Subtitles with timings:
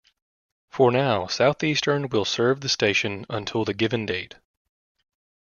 [0.71, 4.33] For now Southeastern will serve the station until the given date.